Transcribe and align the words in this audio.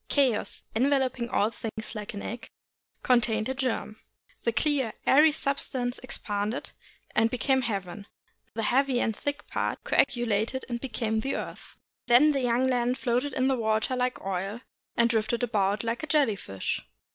Chaos, 0.09 0.63
enveloping 0.75 1.29
all 1.29 1.51
things 1.51 1.93
like 1.93 2.15
an 2.15 2.23
egg, 2.23 2.49
contained 3.03 3.47
a 3.49 3.53
germ. 3.53 3.97
The 4.45 4.51
clear, 4.51 4.93
airy 5.05 5.31
substance 5.31 5.99
expanded 5.99 6.71
and 7.13 7.29
became 7.29 7.61
heaven, 7.61 8.07
the 8.55 8.63
heavy 8.63 8.99
and 8.99 9.15
thick 9.15 9.45
part 9.45 9.83
coagulated 9.83 10.65
and 10.67 10.81
became 10.81 11.19
the 11.19 11.35
earth. 11.35 11.77
Then 12.07 12.31
the 12.31 12.41
young 12.41 12.67
land 12.67 12.97
floated 12.97 13.35
in 13.35 13.47
the 13.47 13.55
water 13.55 13.95
like 13.95 14.19
oil, 14.25 14.61
and 14.97 15.07
drifted 15.07 15.43
about 15.43 15.83
like 15.83 16.01
a 16.01 16.07
jelly 16.07 16.35
fish. 16.35 16.81